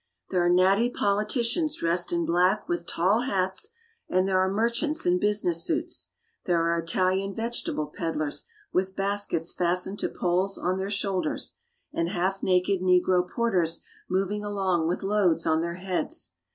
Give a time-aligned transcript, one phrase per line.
[0.31, 3.69] There are natty politicians dressed in black with tall hats,
[4.09, 6.09] and there are merchants in business suits.
[6.45, 11.53] There are Italian vegetable peddlers with baskets fastened to poles on their shoulders,
[11.93, 16.31] and half naked negro porters moving along with loads on their heads.